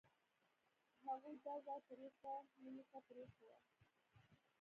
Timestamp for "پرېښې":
3.07-3.43